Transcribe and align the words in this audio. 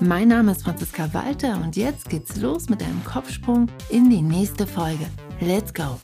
Mein 0.00 0.28
Name 0.28 0.52
ist 0.52 0.64
Franziska 0.64 1.12
Walter 1.14 1.60
und 1.62 1.76
jetzt 1.76 2.08
geht's 2.08 2.36
los 2.36 2.68
mit 2.68 2.82
einem 2.82 3.02
Kopfsprung 3.04 3.68
in 3.90 4.10
die 4.10 4.22
nächste 4.22 4.66
Folge. 4.66 5.06
Let's 5.40 5.72
go! 5.72 6.00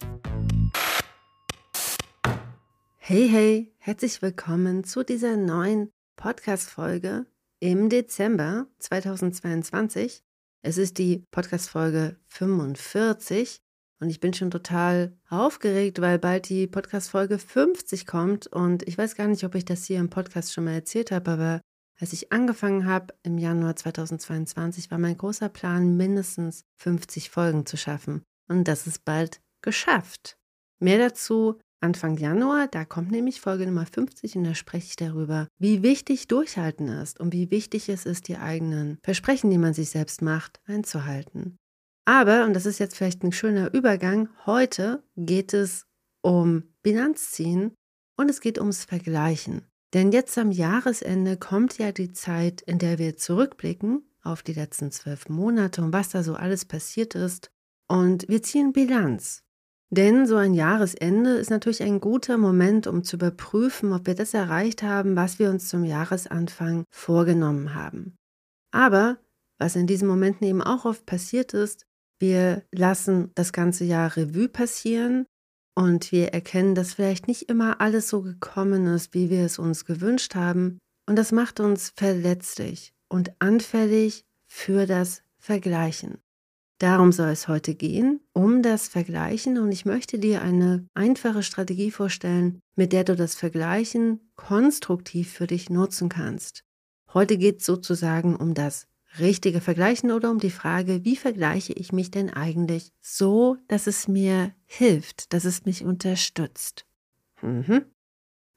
Hey, 2.98 3.28
hey, 3.28 3.74
herzlich 3.78 4.22
willkommen 4.22 4.84
zu 4.84 5.02
dieser 5.02 5.36
neuen 5.36 5.90
Podcast-Folge 6.16 7.26
im 7.58 7.88
Dezember 7.88 8.66
2022. 8.78 10.22
Es 10.62 10.78
ist 10.78 10.98
die 10.98 11.26
Podcast-Folge 11.30 12.16
45 12.28 13.60
und 13.98 14.08
ich 14.08 14.20
bin 14.20 14.32
schon 14.32 14.52
total 14.52 15.18
aufgeregt, 15.28 16.00
weil 16.00 16.18
bald 16.18 16.48
die 16.48 16.68
Podcast-Folge 16.68 17.38
50 17.38 18.06
kommt 18.06 18.46
und 18.46 18.86
ich 18.86 18.96
weiß 18.96 19.16
gar 19.16 19.26
nicht, 19.26 19.42
ob 19.44 19.56
ich 19.56 19.64
das 19.64 19.84
hier 19.84 19.98
im 19.98 20.10
Podcast 20.10 20.52
schon 20.52 20.64
mal 20.64 20.74
erzählt 20.74 21.10
habe, 21.10 21.30
aber 21.32 21.60
als 22.00 22.12
ich 22.12 22.32
angefangen 22.32 22.86
habe 22.86 23.14
im 23.22 23.38
Januar 23.38 23.76
2022, 23.76 24.90
war 24.90 24.98
mein 24.98 25.16
großer 25.16 25.48
Plan, 25.48 25.96
mindestens 25.96 26.64
50 26.78 27.30
Folgen 27.30 27.66
zu 27.66 27.76
schaffen. 27.76 28.22
Und 28.48 28.64
das 28.64 28.86
ist 28.86 29.04
bald 29.04 29.40
geschafft. 29.62 30.38
Mehr 30.80 30.98
dazu 30.98 31.58
Anfang 31.82 32.18
Januar, 32.18 32.68
da 32.68 32.84
kommt 32.84 33.10
nämlich 33.10 33.40
Folge 33.40 33.66
Nummer 33.66 33.86
50 33.86 34.36
und 34.36 34.44
da 34.44 34.54
spreche 34.54 34.88
ich 34.88 34.96
darüber, 34.96 35.48
wie 35.58 35.82
wichtig 35.82 36.28
Durchhalten 36.28 36.88
ist 36.88 37.18
und 37.18 37.32
wie 37.32 37.50
wichtig 37.50 37.88
es 37.88 38.04
ist, 38.04 38.28
die 38.28 38.36
eigenen 38.36 38.98
Versprechen, 39.02 39.50
die 39.50 39.58
man 39.58 39.72
sich 39.72 39.88
selbst 39.88 40.20
macht, 40.20 40.60
einzuhalten. 40.66 41.56
Aber, 42.04 42.44
und 42.44 42.54
das 42.54 42.66
ist 42.66 42.80
jetzt 42.80 42.96
vielleicht 42.96 43.22
ein 43.22 43.32
schöner 43.32 43.72
Übergang, 43.72 44.28
heute 44.44 45.02
geht 45.16 45.54
es 45.54 45.86
um 46.22 46.64
Bilanzziehen 46.82 47.72
und 48.18 48.28
es 48.30 48.42
geht 48.42 48.58
ums 48.58 48.84
Vergleichen. 48.84 49.69
Denn 49.92 50.12
jetzt 50.12 50.38
am 50.38 50.52
Jahresende 50.52 51.36
kommt 51.36 51.78
ja 51.78 51.90
die 51.90 52.12
Zeit, 52.12 52.60
in 52.60 52.78
der 52.78 52.98
wir 52.98 53.16
zurückblicken 53.16 54.04
auf 54.22 54.42
die 54.42 54.52
letzten 54.52 54.92
zwölf 54.92 55.28
Monate 55.28 55.82
und 55.82 55.92
was 55.92 56.10
da 56.10 56.22
so 56.22 56.34
alles 56.34 56.64
passiert 56.64 57.14
ist. 57.14 57.50
Und 57.88 58.28
wir 58.28 58.42
ziehen 58.42 58.72
Bilanz. 58.72 59.42
Denn 59.92 60.26
so 60.26 60.36
ein 60.36 60.54
Jahresende 60.54 61.30
ist 61.30 61.50
natürlich 61.50 61.82
ein 61.82 61.98
guter 61.98 62.38
Moment, 62.38 62.86
um 62.86 63.02
zu 63.02 63.16
überprüfen, 63.16 63.92
ob 63.92 64.06
wir 64.06 64.14
das 64.14 64.34
erreicht 64.34 64.84
haben, 64.84 65.16
was 65.16 65.40
wir 65.40 65.50
uns 65.50 65.68
zum 65.68 65.84
Jahresanfang 65.84 66.84
vorgenommen 66.90 67.74
haben. 67.74 68.16
Aber 68.70 69.18
was 69.58 69.74
in 69.74 69.88
diesen 69.88 70.06
Momenten 70.06 70.46
eben 70.46 70.62
auch 70.62 70.84
oft 70.84 71.04
passiert 71.06 71.54
ist, 71.54 71.86
wir 72.20 72.62
lassen 72.70 73.32
das 73.34 73.52
ganze 73.52 73.84
Jahr 73.84 74.16
Revue 74.16 74.48
passieren 74.48 75.26
und 75.80 76.12
wir 76.12 76.34
erkennen, 76.34 76.74
dass 76.74 76.92
vielleicht 76.92 77.26
nicht 77.26 77.48
immer 77.48 77.80
alles 77.80 78.10
so 78.10 78.20
gekommen 78.20 78.86
ist, 78.86 79.14
wie 79.14 79.30
wir 79.30 79.46
es 79.46 79.58
uns 79.58 79.86
gewünscht 79.86 80.34
haben. 80.34 80.78
Und 81.08 81.16
das 81.16 81.32
macht 81.32 81.58
uns 81.58 81.90
verletzlich 81.96 82.92
und 83.08 83.32
anfällig 83.38 84.26
für 84.46 84.84
das 84.84 85.22
Vergleichen. 85.38 86.18
Darum 86.80 87.12
soll 87.12 87.30
es 87.30 87.48
heute 87.48 87.74
gehen, 87.74 88.20
um 88.34 88.62
das 88.62 88.88
Vergleichen. 88.88 89.56
Und 89.56 89.72
ich 89.72 89.86
möchte 89.86 90.18
dir 90.18 90.42
eine 90.42 90.86
einfache 90.92 91.42
Strategie 91.42 91.90
vorstellen, 91.90 92.60
mit 92.76 92.92
der 92.92 93.04
du 93.04 93.16
das 93.16 93.34
Vergleichen 93.34 94.20
konstruktiv 94.36 95.32
für 95.32 95.46
dich 95.46 95.70
nutzen 95.70 96.10
kannst. 96.10 96.62
Heute 97.14 97.38
geht 97.38 97.60
es 97.60 97.66
sozusagen 97.66 98.36
um 98.36 98.52
das 98.52 98.86
richtige 99.18 99.60
Vergleichen 99.60 100.12
oder 100.12 100.30
um 100.30 100.38
die 100.38 100.50
Frage, 100.50 101.04
wie 101.04 101.16
vergleiche 101.16 101.72
ich 101.72 101.92
mich 101.92 102.10
denn 102.10 102.30
eigentlich 102.30 102.92
so, 103.00 103.56
dass 103.68 103.86
es 103.86 104.08
mir 104.08 104.54
hilft, 104.66 105.32
dass 105.32 105.44
es 105.44 105.64
mich 105.64 105.84
unterstützt. 105.84 106.86
Mhm. 107.42 107.84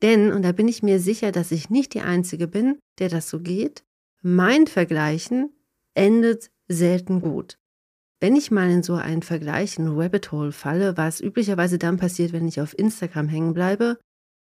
Denn, 0.01 0.31
und 0.31 0.43
da 0.43 0.51
bin 0.51 0.67
ich 0.67 0.83
mir 0.83 0.99
sicher, 0.99 1.31
dass 1.31 1.51
ich 1.51 1.69
nicht 1.69 1.93
die 1.93 2.01
Einzige 2.01 2.47
bin, 2.47 2.77
der 2.99 3.09
das 3.09 3.29
so 3.29 3.39
geht, 3.39 3.83
mein 4.21 4.67
Vergleichen 4.67 5.49
endet 5.93 6.51
selten 6.67 7.21
gut. 7.21 7.57
Wenn 8.19 8.35
ich 8.35 8.51
mal 8.51 8.69
in 8.69 8.83
so 8.83 8.93
einen 8.93 9.21
Vergleich, 9.21 9.77
ein 9.77 9.87
Rabbit 9.87 10.31
Hole 10.31 10.51
falle, 10.51 10.95
was 10.97 11.19
üblicherweise 11.19 11.77
dann 11.77 11.97
passiert, 11.97 12.31
wenn 12.31 12.47
ich 12.47 12.61
auf 12.61 12.77
Instagram 12.77 13.27
hängen 13.27 13.53
bleibe, 13.53 13.97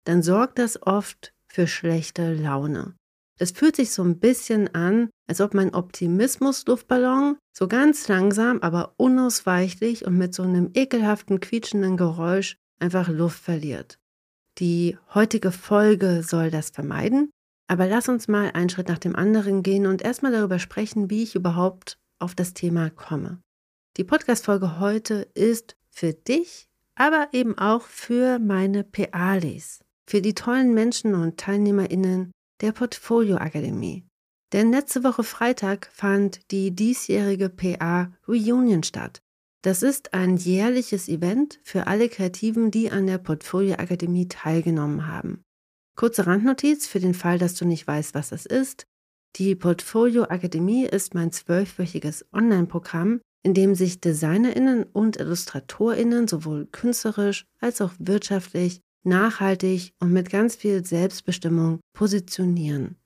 dann 0.04 0.24
sorgt 0.24 0.60
das 0.60 0.82
oft 0.82 1.34
für 1.48 1.68
schlechte 1.68 2.34
Laune. 2.34 2.96
Es 3.40 3.52
fühlt 3.52 3.76
sich 3.76 3.92
so 3.92 4.04
ein 4.04 4.20
bisschen 4.20 4.74
an, 4.76 5.10
als 5.32 5.40
ob 5.40 5.54
mein 5.54 5.74
Optimismus-Luftballon 5.74 7.38
so 7.58 7.70
ganz 7.70 8.10
langsam, 8.10 8.60
aber 8.60 8.96
unausweichlich 8.98 10.06
und 10.06 10.18
mit 10.18 10.36
so 10.36 10.44
einem 10.44 10.72
ekelhaften, 10.74 11.40
quietschenden 11.40 11.96
Geräusch 11.96 12.58
einfach 12.80 13.08
Luft 13.08 13.40
verliert. 13.40 13.98
Die 14.58 14.98
heutige 15.16 15.54
Folge 15.54 16.22
soll 16.22 16.52
das 16.52 16.72
vermeiden, 16.72 17.32
aber 17.70 17.88
lass 17.88 18.10
uns 18.10 18.28
mal 18.28 18.52
einen 18.52 18.68
Schritt 18.68 18.90
nach 18.90 18.98
dem 18.98 19.16
anderen 19.16 19.64
gehen 19.64 19.88
und 19.88 20.02
erstmal 20.02 20.34
darüber 20.34 20.60
sprechen, 20.60 21.10
wie 21.10 21.24
ich 21.24 21.36
überhaupt 21.36 21.98
auf 22.20 22.36
das 22.36 22.54
Thema 22.54 22.90
komme. 22.90 23.40
Die 23.96 24.04
Podcast-Folge 24.04 24.82
heute 24.82 25.30
ist 25.34 25.78
für 25.90 26.12
dich, 26.12 26.68
aber 26.96 27.30
eben 27.32 27.58
auch 27.58 27.84
für 27.84 28.38
meine 28.38 28.84
PALis, 28.84 29.80
für 30.10 30.22
die 30.22 30.36
tollen 30.36 30.74
Menschen 30.74 31.16
und 31.16 31.38
TeilnehmerInnen, 31.38 32.32
der 32.60 32.74
Portfolio 32.74 33.38
Akademie. 33.38 34.04
Denn 34.54 34.72
letzte 34.72 35.04
Woche 35.04 35.24
Freitag 35.24 35.90
fand 35.94 36.52
die 36.52 36.72
diesjährige 36.72 37.50
PA 37.50 38.12
Reunion 38.28 38.84
statt. 38.84 39.22
Das 39.62 39.84
ist 39.84 40.14
ein 40.14 40.38
jährliches 40.38 41.08
Event 41.08 41.60
für 41.64 41.88
alle 41.88 42.10
Kreativen, 42.10 42.72
die 42.72 42.92
an 42.92 43.08
der 43.08 43.20
Portfolio 43.20 43.76
Akademie 43.76 44.28
teilgenommen 44.28 45.08
haben. 45.08 45.44
Kurze 45.96 46.26
Randnotiz 46.26 46.88
für 46.88 47.00
den 47.00 47.14
Fall, 47.14 47.38
dass 47.38 47.54
du 47.54 47.66
nicht 47.66 47.86
weißt, 47.86 48.16
was 48.16 48.30
das 48.30 48.46
ist. 48.46 48.88
Die 49.36 49.56
Portfolio 49.56 50.24
Akademie 50.24 50.86
ist 50.86 51.14
mein 51.14 51.32
zwölfwöchiges 51.32 52.26
Online-Programm, 52.34 53.22
in 53.44 53.54
dem 53.54 53.76
sich 53.76 54.02
DesignerInnen 54.02 54.84
und 54.84 55.18
IllustratorInnen 55.18 56.28
sowohl 56.28 56.66
künstlerisch 56.66 57.46
als 57.60 57.82
auch 57.82 57.94
wirtschaftlich 58.00 58.82
nachhaltig 59.04 59.94
und 60.00 60.12
mit 60.12 60.30
ganz 60.30 60.56
viel 60.56 60.86
Selbstbestimmung 60.86 61.80
positionieren. 61.94 62.98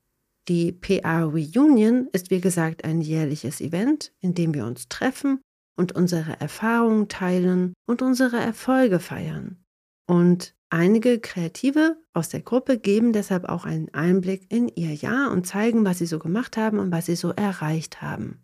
Die 0.47 0.71
PA 0.71 1.23
Reunion 1.23 2.07
ist 2.11 2.29
wie 2.29 2.41
gesagt 2.41 2.83
ein 2.83 3.01
jährliches 3.01 3.61
Event, 3.61 4.13
in 4.19 4.33
dem 4.33 4.53
wir 4.53 4.65
uns 4.65 4.87
treffen 4.87 5.41
und 5.75 5.93
unsere 5.93 6.39
Erfahrungen 6.39 7.07
teilen 7.07 7.73
und 7.87 8.01
unsere 8.01 8.37
Erfolge 8.37 8.99
feiern. 8.99 9.57
Und 10.07 10.53
einige 10.69 11.19
Kreative 11.19 11.97
aus 12.13 12.29
der 12.29 12.41
Gruppe 12.41 12.77
geben 12.77 13.11
deshalb 13.11 13.45
auch 13.45 13.65
einen 13.65 13.93
Einblick 13.93 14.51
in 14.51 14.69
ihr 14.69 14.93
Jahr 14.93 15.31
und 15.31 15.47
zeigen, 15.47 15.83
was 15.83 15.97
sie 15.97 16.05
so 16.05 16.19
gemacht 16.19 16.57
haben 16.57 16.79
und 16.79 16.91
was 16.91 17.07
sie 17.07 17.15
so 17.15 17.31
erreicht 17.31 18.01
haben. 18.01 18.41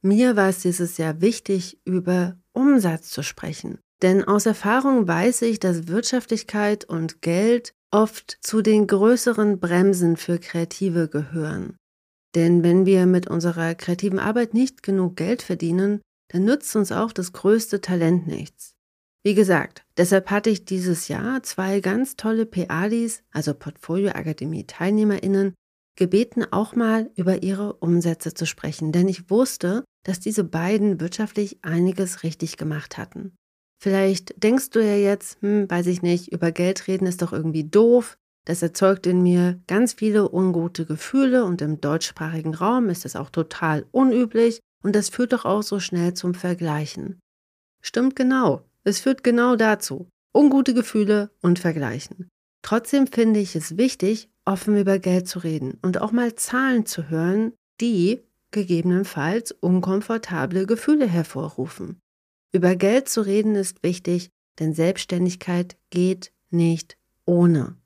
Mir 0.00 0.36
war 0.36 0.48
es 0.48 0.60
dieses 0.60 0.96
Jahr 0.96 1.20
wichtig, 1.20 1.80
über 1.84 2.36
Umsatz 2.52 3.10
zu 3.10 3.22
sprechen 3.22 3.78
denn 4.02 4.24
aus 4.24 4.46
Erfahrung 4.46 5.06
weiß 5.06 5.42
ich, 5.42 5.60
dass 5.60 5.86
Wirtschaftlichkeit 5.86 6.84
und 6.84 7.22
Geld 7.22 7.72
oft 7.92 8.38
zu 8.40 8.62
den 8.62 8.86
größeren 8.86 9.60
Bremsen 9.60 10.16
für 10.16 10.38
Kreative 10.38 11.08
gehören. 11.08 11.76
Denn 12.34 12.62
wenn 12.62 12.86
wir 12.86 13.06
mit 13.06 13.28
unserer 13.28 13.74
kreativen 13.74 14.18
Arbeit 14.18 14.54
nicht 14.54 14.82
genug 14.82 15.16
Geld 15.16 15.42
verdienen, 15.42 16.00
dann 16.28 16.44
nützt 16.44 16.74
uns 16.74 16.90
auch 16.90 17.12
das 17.12 17.32
größte 17.32 17.82
Talent 17.82 18.26
nichts. 18.26 18.72
Wie 19.24 19.34
gesagt, 19.34 19.84
deshalb 19.98 20.30
hatte 20.30 20.50
ich 20.50 20.64
dieses 20.64 21.08
Jahr 21.08 21.42
zwei 21.42 21.80
ganz 21.80 22.16
tolle 22.16 22.46
PADIs, 22.46 23.22
also 23.30 23.54
Portfolio 23.54 24.10
Akademie 24.10 24.66
Teilnehmerinnen, 24.66 25.54
gebeten, 25.96 26.44
auch 26.50 26.74
mal 26.74 27.10
über 27.14 27.42
ihre 27.42 27.74
Umsätze 27.74 28.32
zu 28.32 28.46
sprechen, 28.46 28.92
denn 28.92 29.08
ich 29.08 29.30
wusste, 29.30 29.84
dass 30.04 30.18
diese 30.18 30.42
beiden 30.42 31.00
wirtschaftlich 31.00 31.62
einiges 31.62 32.22
richtig 32.22 32.56
gemacht 32.56 32.96
hatten. 32.96 33.36
Vielleicht 33.82 34.40
denkst 34.40 34.70
du 34.70 34.78
ja 34.78 34.94
jetzt, 34.94 35.42
hm, 35.42 35.68
weiß 35.68 35.88
ich 35.88 36.02
nicht, 36.02 36.30
über 36.30 36.52
Geld 36.52 36.86
reden 36.86 37.04
ist 37.04 37.20
doch 37.20 37.32
irgendwie 37.32 37.64
doof. 37.64 38.16
Das 38.46 38.62
erzeugt 38.62 39.08
in 39.08 39.24
mir 39.24 39.60
ganz 39.66 39.94
viele 39.94 40.32
ungute 40.32 40.86
Gefühle 40.86 41.44
und 41.44 41.60
im 41.62 41.80
deutschsprachigen 41.80 42.54
Raum 42.54 42.90
ist 42.90 43.04
es 43.04 43.16
auch 43.16 43.28
total 43.28 43.84
unüblich 43.90 44.60
und 44.84 44.94
das 44.94 45.08
führt 45.08 45.32
doch 45.32 45.44
auch 45.44 45.64
so 45.64 45.80
schnell 45.80 46.14
zum 46.14 46.34
Vergleichen. 46.34 47.18
Stimmt 47.80 48.14
genau. 48.14 48.62
Es 48.84 49.00
führt 49.00 49.24
genau 49.24 49.56
dazu. 49.56 50.06
Ungute 50.32 50.74
Gefühle 50.74 51.32
und 51.40 51.58
Vergleichen. 51.58 52.28
Trotzdem 52.64 53.08
finde 53.08 53.40
ich 53.40 53.56
es 53.56 53.78
wichtig, 53.78 54.28
offen 54.44 54.78
über 54.78 55.00
Geld 55.00 55.26
zu 55.26 55.40
reden 55.40 55.78
und 55.82 56.00
auch 56.00 56.12
mal 56.12 56.36
Zahlen 56.36 56.86
zu 56.86 57.10
hören, 57.10 57.52
die 57.80 58.22
gegebenenfalls 58.52 59.50
unkomfortable 59.50 60.66
Gefühle 60.66 61.08
hervorrufen. 61.08 62.01
Über 62.52 62.76
Geld 62.76 63.08
zu 63.08 63.22
reden 63.22 63.54
ist 63.54 63.82
wichtig, 63.82 64.30
denn 64.58 64.74
Selbstständigkeit 64.74 65.76
geht 65.90 66.32
nicht 66.50 66.98
ohne. 67.24 67.76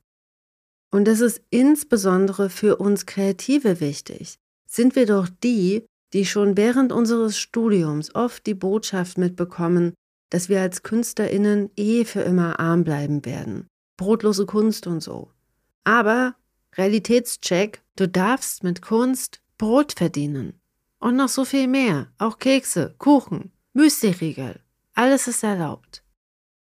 Und 0.90 1.06
das 1.06 1.20
ist 1.20 1.40
insbesondere 1.50 2.50
für 2.50 2.76
uns 2.76 3.06
Kreative 3.06 3.80
wichtig. 3.80 4.38
Sind 4.66 4.96
wir 4.96 5.06
doch 5.06 5.28
die, 5.28 5.84
die 6.12 6.26
schon 6.26 6.56
während 6.56 6.92
unseres 6.92 7.38
Studiums 7.38 8.14
oft 8.14 8.46
die 8.46 8.54
Botschaft 8.54 9.18
mitbekommen, 9.18 9.94
dass 10.30 10.48
wir 10.48 10.60
als 10.60 10.82
Künstlerinnen 10.82 11.70
eh 11.76 12.04
für 12.04 12.22
immer 12.22 12.58
arm 12.58 12.82
bleiben 12.82 13.24
werden. 13.24 13.68
Brotlose 13.96 14.46
Kunst 14.46 14.86
und 14.86 15.00
so. 15.00 15.30
Aber 15.84 16.34
Realitätscheck, 16.74 17.82
du 17.96 18.08
darfst 18.08 18.64
mit 18.64 18.82
Kunst 18.82 19.40
Brot 19.58 19.92
verdienen. 19.92 20.60
Und 20.98 21.16
noch 21.16 21.28
so 21.28 21.44
viel 21.44 21.68
mehr. 21.68 22.08
Auch 22.18 22.38
Kekse, 22.38 22.94
Kuchen, 22.98 23.52
Müsli-Riegel. 23.76 24.58
Alles 24.94 25.28
ist 25.28 25.42
erlaubt. 25.42 26.02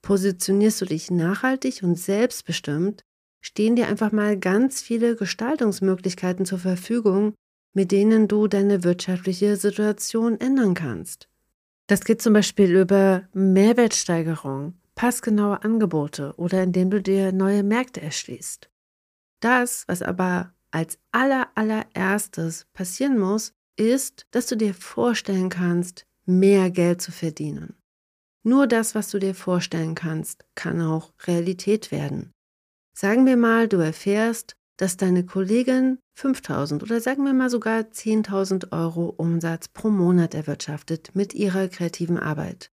Positionierst 0.00 0.80
du 0.80 0.84
dich 0.84 1.10
nachhaltig 1.10 1.82
und 1.82 1.96
selbstbestimmt, 1.96 3.02
stehen 3.40 3.74
dir 3.74 3.88
einfach 3.88 4.12
mal 4.12 4.38
ganz 4.38 4.80
viele 4.80 5.16
Gestaltungsmöglichkeiten 5.16 6.46
zur 6.46 6.60
Verfügung, 6.60 7.34
mit 7.74 7.90
denen 7.90 8.28
du 8.28 8.46
deine 8.46 8.84
wirtschaftliche 8.84 9.56
Situation 9.56 10.38
ändern 10.40 10.74
kannst. 10.74 11.28
Das 11.88 12.04
geht 12.04 12.22
zum 12.22 12.32
Beispiel 12.32 12.76
über 12.76 13.28
Mehrwertsteigerung, 13.32 14.74
passgenaue 14.94 15.64
Angebote 15.64 16.34
oder 16.36 16.62
indem 16.62 16.90
du 16.90 17.02
dir 17.02 17.32
neue 17.32 17.64
Märkte 17.64 18.00
erschließt. 18.00 18.70
Das, 19.40 19.82
was 19.88 20.02
aber 20.02 20.54
als 20.70 20.96
aller 21.10 21.48
allererstes 21.56 22.66
passieren 22.72 23.18
muss, 23.18 23.52
ist, 23.74 24.26
dass 24.30 24.46
du 24.46 24.56
dir 24.56 24.74
vorstellen 24.74 25.48
kannst, 25.48 26.06
mehr 26.38 26.70
Geld 26.70 27.02
zu 27.02 27.12
verdienen. 27.12 27.74
Nur 28.42 28.66
das, 28.66 28.94
was 28.94 29.10
du 29.10 29.18
dir 29.18 29.34
vorstellen 29.34 29.94
kannst, 29.94 30.44
kann 30.54 30.80
auch 30.80 31.12
Realität 31.26 31.90
werden. 31.90 32.32
Sagen 32.94 33.26
wir 33.26 33.36
mal, 33.36 33.68
du 33.68 33.78
erfährst, 33.78 34.56
dass 34.76 34.96
deine 34.96 35.26
Kollegin 35.26 35.98
5000 36.14 36.82
oder 36.82 37.00
sagen 37.00 37.24
wir 37.24 37.34
mal 37.34 37.50
sogar 37.50 37.80
10.000 37.80 38.72
Euro 38.72 39.12
Umsatz 39.16 39.68
pro 39.68 39.90
Monat 39.90 40.34
erwirtschaftet 40.34 41.10
mit 41.14 41.34
ihrer 41.34 41.68
kreativen 41.68 42.18
Arbeit. 42.18 42.70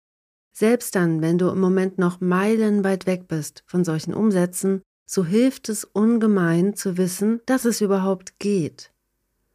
Selbst 0.53 0.95
dann, 0.95 1.21
wenn 1.21 1.37
du 1.37 1.49
im 1.49 1.59
Moment 1.59 1.97
noch 1.97 2.21
meilenweit 2.21 3.07
weg 3.07 3.27
bist 3.27 3.63
von 3.65 3.83
solchen 3.83 4.13
Umsätzen, 4.13 4.83
so 5.07 5.25
hilft 5.25 5.67
es 5.69 5.83
ungemein 5.83 6.75
zu 6.75 6.97
wissen, 6.97 7.41
dass 7.45 7.65
es 7.65 7.81
überhaupt 7.81 8.39
geht. 8.39 8.91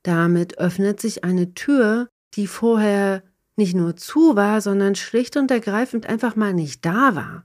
Damit 0.03 0.59
öffnet 0.59 1.01
sich 1.01 1.25
eine 1.25 1.55
Tür, 1.55 2.09
die 2.35 2.47
vorher 2.47 3.23
nicht 3.61 3.75
nur 3.75 3.95
zu 3.95 4.37
war, 4.37 4.63
sondern 4.63 4.95
schlicht 4.95 5.37
und 5.37 5.51
ergreifend 5.51 6.07
einfach 6.07 6.35
mal 6.35 6.55
nicht 6.55 6.85
da 6.87 7.15
war. 7.15 7.45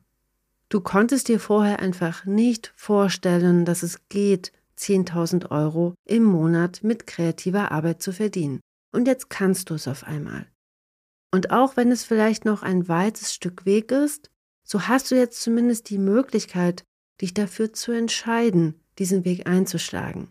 Du 0.70 0.80
konntest 0.80 1.28
dir 1.28 1.42
vorher 1.42 1.80
einfach 1.80 2.26
nicht 2.26 2.72
vorstellen, 2.76 3.66
dass 3.66 3.84
es 3.84 4.08
geht, 4.08 4.54
10.000 4.80 5.52
Euro 5.52 5.94
im 6.06 6.24
Monat 6.24 6.84
mit 6.84 7.06
kreativer 7.06 7.72
Arbeit 7.72 8.02
zu 8.02 8.14
verdienen. 8.14 8.62
Und 8.92 9.08
jetzt 9.08 9.30
kannst 9.30 9.70
du 9.70 9.74
es 9.74 9.88
auf 9.90 10.06
einmal. 10.06 10.48
Und 11.32 11.52
auch 11.52 11.76
wenn 11.76 11.92
es 11.92 12.06
vielleicht 12.06 12.46
noch 12.46 12.64
ein 12.64 12.88
weites 12.88 13.34
Stück 13.34 13.66
Weg 13.66 13.92
ist, 13.92 14.32
so 14.64 14.88
hast 14.88 15.12
du 15.12 15.16
jetzt 15.16 15.42
zumindest 15.42 15.90
die 15.90 15.98
Möglichkeit, 15.98 16.86
dich 17.22 17.34
dafür 17.34 17.74
zu 17.74 17.92
entscheiden, 17.92 18.80
diesen 19.00 19.26
Weg 19.26 19.48
einzuschlagen. 19.48 20.30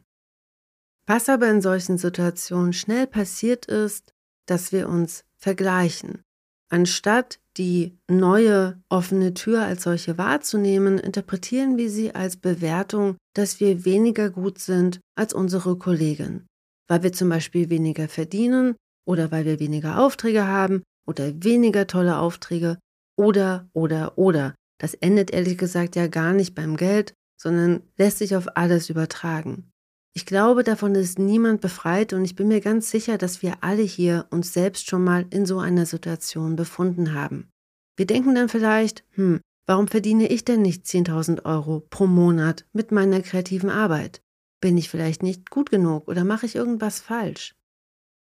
Was 1.07 1.29
aber 1.29 1.49
in 1.51 1.61
solchen 1.61 1.99
Situationen 1.99 2.73
schnell 2.73 3.07
passiert 3.07 3.67
ist, 3.67 4.15
dass 4.47 4.73
wir 4.73 4.89
uns 4.89 5.25
vergleichen. 5.45 6.23
Anstatt 6.71 7.39
die 7.59 7.99
neue 8.11 8.83
offene 8.89 9.35
Tür 9.35 9.63
als 9.63 9.83
solche 9.83 10.17
wahrzunehmen, 10.17 10.99
interpretieren 10.99 11.77
wir 11.77 11.91
sie 11.91 12.15
als 12.15 12.39
Bewertung, 12.39 13.17
dass 13.35 13.61
wir 13.61 13.85
weniger 13.85 14.31
gut 14.31 14.59
sind 14.59 15.01
als 15.15 15.35
unsere 15.35 15.77
Kollegen, 15.77 16.47
weil 16.89 17.03
wir 17.03 17.13
zum 17.13 17.29
Beispiel 17.29 17.69
weniger 17.69 18.09
verdienen 18.09 18.75
oder 19.07 19.31
weil 19.31 19.45
wir 19.45 19.61
weniger 19.61 20.01
Aufträge 20.01 20.47
haben 20.47 20.83
oder 21.07 21.45
weniger 21.45 21.87
tolle 21.87 22.19
Aufträge 22.19 22.79
oder 23.17 23.69
oder 23.75 24.17
oder. 24.17 24.55
Das 24.81 24.95
endet 24.95 25.31
ehrlich 25.31 25.59
gesagt 25.59 25.95
ja 25.95 26.07
gar 26.07 26.33
nicht 26.33 26.55
beim 26.55 26.77
Geld, 26.77 27.13
sondern 27.39 27.83
lässt 27.99 28.19
sich 28.19 28.35
auf 28.35 28.57
alles 28.57 28.89
übertragen. 28.89 29.71
Ich 30.17 30.27
glaube, 30.27 30.63
davon 30.63 30.95
ist 30.95 31.19
niemand 31.19 31.61
befreit 31.61 32.13
und 32.13 32.25
ich 32.25 32.37
bin 32.37 32.47
mir 32.47 32.61
ganz 32.61 32.89
sicher, 32.89 33.19
dass 33.19 33.43
wir 33.43 33.57
alle 33.63 33.83
hier 33.83 34.27
uns 34.31 34.53
selbst 34.53 34.89
schon 34.89 35.03
mal 35.03 35.27
in 35.31 35.45
so 35.45 35.59
einer 35.59 35.87
Situation 35.87 36.55
befunden 36.55 37.15
haben. 37.15 37.51
Wir 37.97 38.07
denken 38.07 38.37
dann 38.37 38.49
vielleicht, 38.49 39.05
hm, 39.11 39.41
warum 39.67 39.89
verdiene 39.89 40.29
ich 40.29 40.45
denn 40.45 40.63
nicht 40.63 40.85
10.000 40.87 41.45
Euro 41.45 41.81
pro 41.91 42.07
Monat 42.07 42.65
mit 42.73 42.93
meiner 42.93 43.23
kreativen 43.23 43.71
Arbeit? 43.71 44.23
Bin 44.61 44.79
ich 44.79 44.89
vielleicht 44.89 45.25
nicht 45.25 45.51
gut 45.51 45.71
genug 45.71 46.07
oder 46.07 46.23
mache 46.23 46.47
ich 46.47 46.55
irgendwas 46.55 47.01
falsch? 47.01 47.57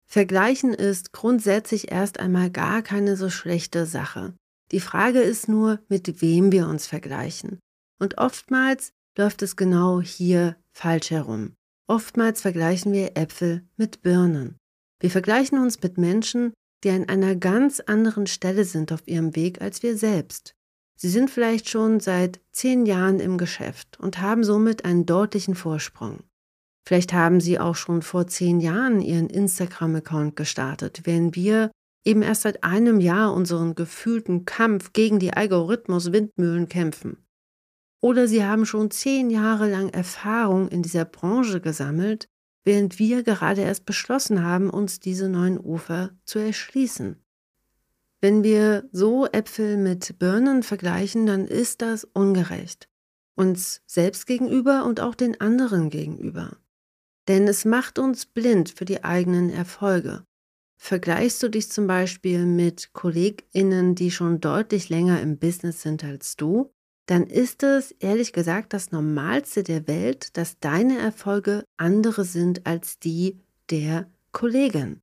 Vergleichen 0.08 0.74
ist 0.74 1.14
grundsätzlich 1.14 1.92
erst 1.92 2.20
einmal 2.20 2.50
gar 2.50 2.82
keine 2.82 3.16
so 3.16 3.30
schlechte 3.30 3.86
Sache. 3.86 4.34
Die 4.72 4.80
Frage 4.80 5.20
ist 5.20 5.48
nur, 5.48 5.80
mit 5.88 6.22
wem 6.22 6.52
wir 6.52 6.68
uns 6.68 6.88
vergleichen. 6.88 7.60
Und 8.00 8.18
oftmals 8.18 8.92
läuft 9.18 9.44
es 9.44 9.56
genau 9.56 10.02
hier 10.02 10.56
falsch 10.72 11.12
herum. 11.12 11.54
Oftmals 11.88 12.42
vergleichen 12.42 12.94
wir 12.94 13.16
Äpfel 13.16 13.64
mit 13.78 14.02
Birnen. 14.02 14.58
Wir 15.00 15.12
vergleichen 15.12 15.60
uns 15.60 15.82
mit 15.82 15.98
Menschen, 15.98 16.54
die 16.84 16.90
an 16.90 17.08
einer 17.10 17.36
ganz 17.36 17.80
anderen 17.80 18.26
Stelle 18.28 18.66
sind 18.66 18.92
auf 18.92 19.08
ihrem 19.08 19.36
Weg 19.36 19.62
als 19.62 19.84
wir 19.84 19.98
selbst. 19.98 20.56
Sie 20.98 21.10
sind 21.10 21.30
vielleicht 21.30 21.70
schon 21.70 22.00
seit 22.00 22.40
zehn 22.52 22.86
Jahren 22.86 23.20
im 23.20 23.38
Geschäft 23.38 24.00
und 24.00 24.20
haben 24.20 24.44
somit 24.44 24.86
einen 24.86 25.06
deutlichen 25.06 25.54
Vorsprung. 25.54 26.24
Vielleicht 26.88 27.14
haben 27.14 27.42
sie 27.42 27.60
auch 27.60 27.76
schon 27.76 28.02
vor 28.02 28.28
zehn 28.28 28.60
Jahren 28.62 29.02
ihren 29.02 29.30
Instagram-Account 29.30 30.36
gestartet, 30.36 31.02
während 31.04 31.36
wir 31.36 31.72
eben 32.06 32.22
erst 32.22 32.44
seit 32.44 32.64
einem 32.64 33.00
Jahr 33.00 33.34
unseren 33.34 33.76
gefühlten 33.76 34.46
Kampf 34.46 34.94
gegen 34.94 35.20
die 35.20 35.34
Algorithmus-Windmühlen 35.34 36.70
kämpfen. 36.70 37.25
Oder 38.06 38.28
sie 38.28 38.46
haben 38.46 38.68
schon 38.68 38.92
zehn 38.92 39.31
Jahre 39.31 39.68
lang 39.68 39.90
Erfahrung 39.90 40.68
in 40.68 40.84
dieser 40.84 41.06
Branche 41.06 41.60
gesammelt, 41.60 42.30
während 42.63 43.00
wir 43.00 43.24
gerade 43.24 43.62
erst 43.62 43.88
beschlossen 43.88 44.44
haben, 44.44 44.69
uns 44.69 45.00
diese 45.00 45.28
neuen 45.28 45.60
Ufer 45.60 46.12
zu 46.24 46.38
erschließen. 46.38 47.19
Wenn 48.22 48.44
wir 48.44 48.88
so 48.92 49.25
Äpfel 49.25 49.78
mit 49.78 50.19
Birnen 50.19 50.62
vergleichen, 50.62 51.25
dann 51.25 51.48
ist 51.48 51.81
das 51.81 52.04
ungerecht. 52.04 52.89
Uns 53.34 53.82
selbst 53.88 54.27
gegenüber 54.27 54.86
und 54.86 55.00
auch 55.00 55.15
den 55.15 55.41
anderen 55.41 55.89
gegenüber. 55.89 56.58
Denn 57.27 57.48
es 57.48 57.65
macht 57.65 57.98
uns 57.98 58.27
blind 58.27 58.70
für 58.70 58.86
die 58.86 59.03
eigenen 59.03 59.50
Erfolge. 59.50 60.24
Vergleichst 60.77 61.41
du 61.41 61.50
dich 61.50 61.72
zum 61.72 61.88
Beispiel 61.88 62.46
mit 62.46 62.94
KollegInnen, 62.94 63.96
die 63.96 64.12
schon 64.12 64.41
deutlich 64.41 64.89
länger 64.89 65.22
im 65.22 65.39
Business 65.39 65.82
sind 65.82 66.03
als 66.03 66.36
du, 66.36 66.75
dann 67.07 67.27
ist 67.27 67.63
es 67.63 67.91
ehrlich 67.91 68.33
gesagt 68.33 68.74
das 68.74 68.91
Normalste 68.91 69.63
der 69.63 69.88
Welt, 69.88 70.35
dass 70.38 70.59
deine 70.59 70.97
Erfolge 70.97 71.63
andere 71.77 72.25
sind 72.25 72.65
als 72.65 73.00
die 73.00 73.39
der 73.69 74.09
Kollegen. 74.31 75.01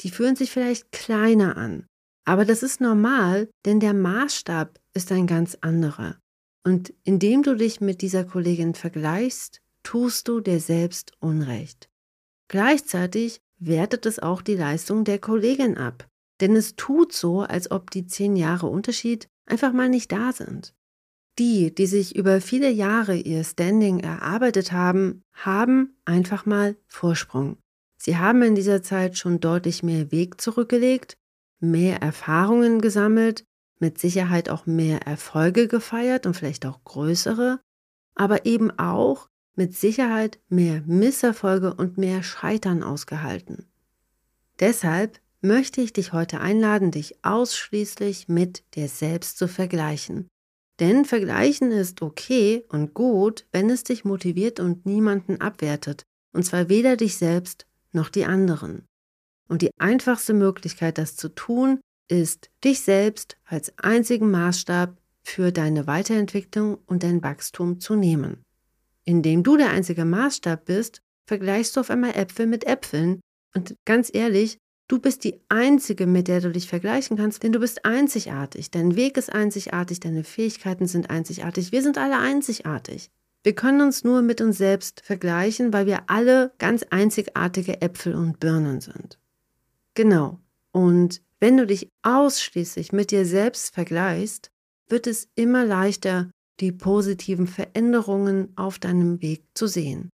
Die 0.00 0.10
fühlen 0.10 0.36
sich 0.36 0.50
vielleicht 0.50 0.90
kleiner 0.92 1.56
an, 1.56 1.86
aber 2.24 2.44
das 2.44 2.62
ist 2.62 2.80
normal, 2.80 3.48
denn 3.64 3.80
der 3.80 3.94
Maßstab 3.94 4.78
ist 4.94 5.12
ein 5.12 5.26
ganz 5.26 5.56
anderer. 5.60 6.18
Und 6.64 6.94
indem 7.04 7.42
du 7.42 7.56
dich 7.56 7.80
mit 7.80 8.00
dieser 8.00 8.24
Kollegin 8.24 8.74
vergleichst, 8.74 9.60
tust 9.82 10.28
du 10.28 10.40
dir 10.40 10.60
selbst 10.60 11.12
Unrecht. 11.20 11.88
Gleichzeitig 12.48 13.40
wertet 13.58 14.06
es 14.06 14.18
auch 14.18 14.42
die 14.42 14.56
Leistung 14.56 15.04
der 15.04 15.18
Kollegin 15.18 15.76
ab, 15.76 16.08
denn 16.40 16.56
es 16.56 16.74
tut 16.76 17.12
so, 17.12 17.42
als 17.42 17.70
ob 17.70 17.90
die 17.90 18.06
zehn 18.06 18.36
Jahre 18.36 18.66
Unterschied 18.66 19.28
einfach 19.46 19.72
mal 19.72 19.88
nicht 19.88 20.10
da 20.10 20.32
sind. 20.32 20.74
Die, 21.38 21.74
die 21.74 21.86
sich 21.86 22.14
über 22.14 22.40
viele 22.40 22.70
Jahre 22.70 23.16
ihr 23.16 23.42
Standing 23.42 23.98
erarbeitet 23.98 24.70
haben, 24.70 25.24
haben 25.32 25.96
einfach 26.04 26.46
mal 26.46 26.76
Vorsprung. 26.86 27.58
Sie 27.96 28.16
haben 28.16 28.42
in 28.42 28.54
dieser 28.54 28.82
Zeit 28.82 29.18
schon 29.18 29.40
deutlich 29.40 29.82
mehr 29.82 30.12
Weg 30.12 30.40
zurückgelegt, 30.40 31.16
mehr 31.58 32.00
Erfahrungen 32.02 32.80
gesammelt, 32.80 33.44
mit 33.80 33.98
Sicherheit 33.98 34.48
auch 34.48 34.66
mehr 34.66 35.06
Erfolge 35.06 35.66
gefeiert 35.66 36.26
und 36.26 36.34
vielleicht 36.34 36.66
auch 36.66 36.84
größere, 36.84 37.60
aber 38.14 38.46
eben 38.46 38.70
auch 38.78 39.28
mit 39.56 39.74
Sicherheit 39.74 40.38
mehr 40.48 40.82
Misserfolge 40.86 41.74
und 41.74 41.98
mehr 41.98 42.22
Scheitern 42.22 42.84
ausgehalten. 42.84 43.66
Deshalb 44.60 45.20
möchte 45.40 45.80
ich 45.80 45.92
dich 45.92 46.12
heute 46.12 46.40
einladen, 46.40 46.92
dich 46.92 47.24
ausschließlich 47.24 48.28
mit 48.28 48.62
dir 48.74 48.88
selbst 48.88 49.36
zu 49.36 49.48
vergleichen 49.48 50.28
denn 50.80 51.04
vergleichen 51.04 51.70
ist 51.70 52.02
okay 52.02 52.64
und 52.68 52.94
gut, 52.94 53.46
wenn 53.52 53.70
es 53.70 53.84
dich 53.84 54.04
motiviert 54.04 54.60
und 54.60 54.86
niemanden 54.86 55.40
abwertet, 55.40 56.02
und 56.32 56.44
zwar 56.44 56.68
weder 56.68 56.96
dich 56.96 57.16
selbst 57.16 57.66
noch 57.92 58.08
die 58.08 58.24
anderen. 58.24 58.86
Und 59.48 59.62
die 59.62 59.70
einfachste 59.78 60.34
Möglichkeit, 60.34 60.98
das 60.98 61.16
zu 61.16 61.28
tun, 61.28 61.80
ist, 62.08 62.50
dich 62.64 62.80
selbst 62.80 63.36
als 63.44 63.72
einzigen 63.78 64.30
Maßstab 64.30 64.96
für 65.22 65.52
deine 65.52 65.86
Weiterentwicklung 65.86 66.78
und 66.86 67.02
dein 67.02 67.22
Wachstum 67.22 67.80
zu 67.80 67.94
nehmen. 67.94 68.42
Indem 69.04 69.42
du 69.42 69.56
der 69.56 69.70
einzige 69.70 70.04
Maßstab 70.04 70.64
bist, 70.64 71.00
vergleichst 71.26 71.76
du 71.76 71.80
auf 71.80 71.90
einmal 71.90 72.14
Äpfel 72.14 72.46
mit 72.46 72.66
Äpfeln. 72.66 73.20
Und 73.54 73.76
ganz 73.84 74.10
ehrlich, 74.12 74.58
du 74.88 74.98
bist 74.98 75.24
die 75.24 75.40
Einzige, 75.48 76.06
mit 76.06 76.28
der 76.28 76.40
du 76.40 76.50
dich 76.50 76.68
vergleichen 76.68 77.16
kannst, 77.16 77.42
denn 77.42 77.52
du 77.52 77.60
bist 77.60 77.84
einzigartig. 77.84 78.70
Dein 78.70 78.96
Weg 78.96 79.16
ist 79.16 79.32
einzigartig, 79.32 80.00
deine 80.00 80.24
Fähigkeiten 80.24 80.86
sind 80.86 81.10
einzigartig. 81.10 81.72
Wir 81.72 81.82
sind 81.82 81.98
alle 81.98 82.18
einzigartig. 82.18 83.10
Wir 83.42 83.54
können 83.54 83.82
uns 83.82 84.04
nur 84.04 84.22
mit 84.22 84.40
uns 84.40 84.56
selbst 84.56 85.02
vergleichen, 85.04 85.72
weil 85.72 85.86
wir 85.86 86.04
alle 86.08 86.52
ganz 86.58 86.82
einzigartige 86.90 87.82
Äpfel 87.82 88.14
und 88.14 88.40
Birnen 88.40 88.80
sind. 88.80 89.18
Genau. 89.94 90.40
Und 90.72 91.20
wenn 91.40 91.58
du 91.58 91.66
dich 91.66 91.90
ausschließlich 92.02 92.92
mit 92.92 93.10
dir 93.10 93.26
selbst 93.26 93.74
vergleichst, 93.74 94.50
wird 94.88 95.06
es 95.06 95.28
immer 95.34 95.64
leichter, 95.64 96.30
die 96.60 96.72
positiven 96.72 97.46
Veränderungen 97.46 98.52
auf 98.56 98.78
deinem 98.78 99.20
Weg 99.20 99.44
zu 99.54 99.66
sehen. 99.66 100.10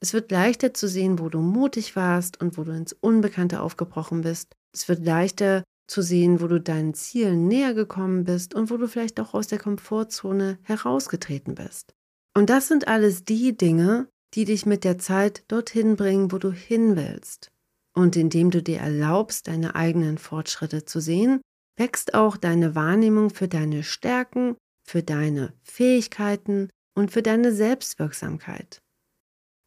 Es 0.00 0.12
wird 0.12 0.30
leichter 0.30 0.74
zu 0.74 0.88
sehen, 0.88 1.18
wo 1.18 1.28
du 1.28 1.40
mutig 1.40 1.96
warst 1.96 2.40
und 2.40 2.58
wo 2.58 2.64
du 2.64 2.72
ins 2.72 2.92
Unbekannte 2.92 3.60
aufgebrochen 3.60 4.22
bist. 4.22 4.54
Es 4.72 4.88
wird 4.88 5.04
leichter 5.04 5.64
zu 5.88 6.02
sehen, 6.02 6.40
wo 6.40 6.48
du 6.48 6.60
deinen 6.60 6.94
Zielen 6.94 7.48
näher 7.48 7.74
gekommen 7.74 8.24
bist 8.24 8.54
und 8.54 8.70
wo 8.70 8.76
du 8.76 8.88
vielleicht 8.88 9.18
auch 9.20 9.34
aus 9.34 9.46
der 9.46 9.58
Komfortzone 9.58 10.58
herausgetreten 10.62 11.54
bist. 11.54 11.94
Und 12.34 12.50
das 12.50 12.68
sind 12.68 12.88
alles 12.88 13.24
die 13.24 13.56
Dinge, 13.56 14.08
die 14.34 14.44
dich 14.44 14.66
mit 14.66 14.84
der 14.84 14.98
Zeit 14.98 15.44
dorthin 15.48 15.96
bringen, 15.96 16.32
wo 16.32 16.38
du 16.38 16.52
hin 16.52 16.96
willst. 16.96 17.50
Und 17.94 18.16
indem 18.16 18.50
du 18.50 18.62
dir 18.62 18.80
erlaubst, 18.80 19.48
deine 19.48 19.74
eigenen 19.74 20.18
Fortschritte 20.18 20.84
zu 20.84 21.00
sehen, 21.00 21.40
wächst 21.78 22.12
auch 22.14 22.36
deine 22.36 22.74
Wahrnehmung 22.74 23.30
für 23.30 23.48
deine 23.48 23.82
Stärken, 23.82 24.56
für 24.86 25.02
deine 25.02 25.54
Fähigkeiten 25.62 26.68
und 26.94 27.10
für 27.10 27.22
deine 27.22 27.52
Selbstwirksamkeit. 27.52 28.82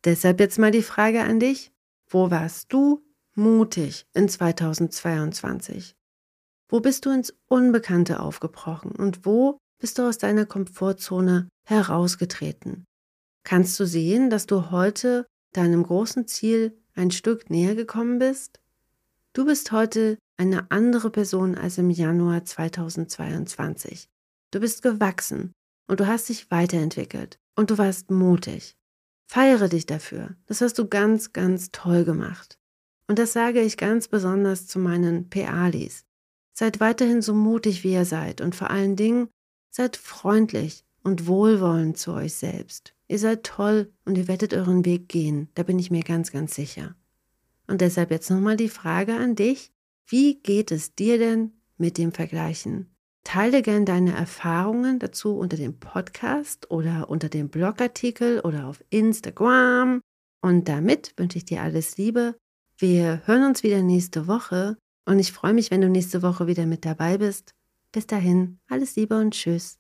Deshalb 0.05 0.39
jetzt 0.39 0.57
mal 0.59 0.71
die 0.71 0.81
Frage 0.81 1.23
an 1.23 1.39
dich, 1.39 1.71
wo 2.07 2.31
warst 2.31 2.71
du 2.71 3.03
mutig 3.35 4.05
in 4.13 4.29
2022? 4.29 5.95
Wo 6.69 6.79
bist 6.79 7.05
du 7.05 7.09
ins 7.11 7.33
Unbekannte 7.47 8.19
aufgebrochen 8.19 8.91
und 8.91 9.25
wo 9.25 9.57
bist 9.79 9.97
du 9.97 10.07
aus 10.07 10.17
deiner 10.17 10.45
Komfortzone 10.45 11.49
herausgetreten? 11.65 12.85
Kannst 13.43 13.79
du 13.79 13.85
sehen, 13.85 14.29
dass 14.29 14.45
du 14.45 14.71
heute 14.71 15.25
deinem 15.53 15.83
großen 15.83 16.27
Ziel 16.27 16.77
ein 16.93 17.11
Stück 17.11 17.49
näher 17.49 17.75
gekommen 17.75 18.19
bist? 18.19 18.59
Du 19.33 19.45
bist 19.45 19.71
heute 19.71 20.17
eine 20.37 20.71
andere 20.71 21.09
Person 21.09 21.55
als 21.55 21.77
im 21.77 21.89
Januar 21.89 22.45
2022. 22.45 24.07
Du 24.51 24.59
bist 24.59 24.81
gewachsen 24.81 25.51
und 25.87 25.99
du 25.99 26.07
hast 26.07 26.29
dich 26.29 26.49
weiterentwickelt 26.51 27.37
und 27.55 27.71
du 27.71 27.77
warst 27.77 28.11
mutig. 28.11 28.75
Feiere 29.31 29.69
dich 29.69 29.85
dafür. 29.85 30.35
Das 30.47 30.59
hast 30.61 30.79
du 30.79 30.87
ganz, 30.87 31.33
ganz 31.33 31.69
toll 31.71 32.03
gemacht. 32.03 32.57
Und 33.07 33.19
das 33.19 33.31
sage 33.31 33.61
ich 33.61 33.77
ganz 33.77 34.07
besonders 34.07 34.65
zu 34.65 34.79
meinen 34.79 35.29
PALis. 35.29 36.03
Seid 36.51 36.79
weiterhin 36.79 37.21
so 37.21 37.35
mutig, 37.35 37.83
wie 37.83 37.93
ihr 37.93 38.05
seid 38.05 38.41
und 38.41 38.55
vor 38.55 38.71
allen 38.71 38.95
Dingen 38.95 39.29
seid 39.69 39.97
freundlich 39.97 40.83
und 41.03 41.27
wohlwollend 41.27 41.95
zu 41.95 42.11
euch 42.13 42.33
selbst. 42.33 42.95
Ihr 43.07 43.19
seid 43.19 43.43
toll 43.43 43.93
und 44.03 44.17
ihr 44.17 44.27
werdet 44.27 44.55
euren 44.55 44.83
Weg 44.83 45.07
gehen, 45.09 45.49
da 45.53 45.61
bin 45.61 45.77
ich 45.77 45.91
mir 45.91 46.01
ganz, 46.01 46.31
ganz 46.31 46.55
sicher. 46.55 46.95
Und 47.67 47.81
deshalb 47.81 48.09
jetzt 48.09 48.31
nochmal 48.31 48.57
die 48.57 48.67
Frage 48.67 49.13
an 49.13 49.35
dich, 49.35 49.71
wie 50.07 50.41
geht 50.41 50.71
es 50.71 50.95
dir 50.95 51.19
denn 51.19 51.51
mit 51.77 51.99
dem 51.99 52.13
Vergleichen? 52.13 52.89
Teile 53.31 53.61
gern 53.61 53.85
deine 53.85 54.15
Erfahrungen 54.15 54.97
dazu 54.97 55.37
unter 55.37 55.55
dem 55.55 55.79
Podcast 55.79 56.71
oder 56.71 57.11
unter 57.11 57.29
dem 57.29 57.49
Blogartikel 57.49 58.39
oder 58.39 58.65
auf 58.65 58.83
Instagram. 58.89 60.01
Und 60.41 60.67
damit 60.67 61.13
wünsche 61.15 61.37
ich 61.37 61.45
dir 61.45 61.61
alles 61.61 61.95
Liebe. 61.97 62.39
Wir 62.79 63.21
hören 63.25 63.43
uns 63.43 63.61
wieder 63.61 63.83
nächste 63.83 64.25
Woche 64.25 64.77
und 65.05 65.19
ich 65.19 65.31
freue 65.31 65.53
mich, 65.53 65.69
wenn 65.69 65.81
du 65.81 65.89
nächste 65.89 66.23
Woche 66.23 66.47
wieder 66.47 66.65
mit 66.65 66.85
dabei 66.85 67.19
bist. 67.19 67.51
Bis 67.91 68.07
dahin, 68.07 68.57
alles 68.67 68.95
Liebe 68.95 69.19
und 69.19 69.35
Tschüss. 69.35 69.77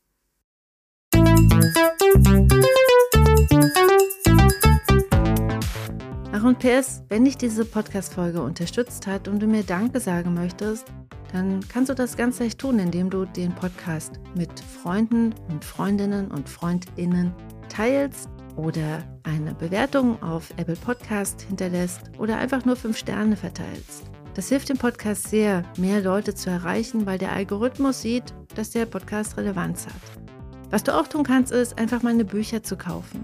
Ach 6.31 6.43
und 6.43 6.59
PS, 6.59 7.01
wenn 7.09 7.25
dich 7.25 7.37
diese 7.37 7.65
Podcast-Folge 7.65 8.43
unterstützt 8.43 9.07
hat 9.07 9.27
und 9.27 9.39
du 9.39 9.47
mir 9.47 9.63
Danke 9.63 9.99
sagen 9.99 10.35
möchtest, 10.35 10.85
dann 11.31 11.59
kannst 11.67 11.89
du 11.89 11.93
das 11.93 12.17
ganz 12.17 12.39
leicht 12.39 12.59
tun, 12.59 12.79
indem 12.79 13.09
du 13.09 13.25
den 13.25 13.53
Podcast 13.53 14.19
mit 14.35 14.59
Freunden 14.59 15.33
und 15.49 15.63
Freundinnen 15.63 16.31
und 16.31 16.49
Freundinnen 16.49 17.33
teilst 17.69 18.29
oder 18.55 19.03
eine 19.23 19.53
Bewertung 19.53 20.21
auf 20.21 20.49
Apple 20.57 20.75
Podcast 20.75 21.41
hinterlässt 21.41 22.01
oder 22.17 22.37
einfach 22.37 22.65
nur 22.65 22.75
fünf 22.75 22.97
Sterne 22.97 23.35
verteilst. 23.35 24.03
Das 24.33 24.49
hilft 24.49 24.69
dem 24.69 24.77
Podcast 24.77 25.27
sehr, 25.27 25.63
mehr 25.77 26.01
Leute 26.01 26.33
zu 26.33 26.49
erreichen, 26.49 27.05
weil 27.05 27.17
der 27.17 27.33
Algorithmus 27.33 28.01
sieht, 28.01 28.33
dass 28.55 28.71
der 28.71 28.85
Podcast 28.85 29.37
Relevanz 29.37 29.85
hat. 29.85 30.29
Was 30.69 30.83
du 30.83 30.95
auch 30.95 31.07
tun 31.07 31.23
kannst, 31.23 31.51
ist 31.51 31.79
einfach 31.79 32.03
meine 32.03 32.25
Bücher 32.25 32.63
zu 32.63 32.77
kaufen. 32.77 33.23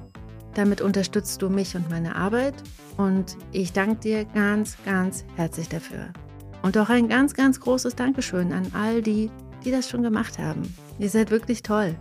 Damit 0.55 0.81
unterstützt 0.81 1.41
du 1.41 1.49
mich 1.49 1.75
und 1.75 1.89
meine 1.89 2.15
Arbeit 2.15 2.55
und 2.97 3.37
ich 3.51 3.73
danke 3.73 3.99
dir 3.99 4.25
ganz, 4.25 4.77
ganz 4.85 5.25
herzlich 5.35 5.69
dafür. 5.69 6.11
Und 6.65 6.79
auch 6.79 6.89
ein 6.89 7.07
ganz, 7.07 7.35
ganz 7.35 7.59
großes 7.59 7.95
Dankeschön 7.95 8.51
an 8.51 8.65
all 8.73 9.03
die, 9.03 9.29
die 9.63 9.69
das 9.69 9.87
schon 9.87 10.01
gemacht 10.01 10.39
haben. 10.39 10.63
Ihr 10.97 11.11
seid 11.11 11.29
wirklich 11.29 11.61
toll. 11.61 11.95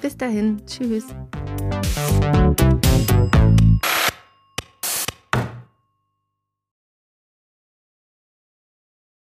Bis 0.00 0.16
dahin, 0.16 0.62
tschüss. 0.64 1.04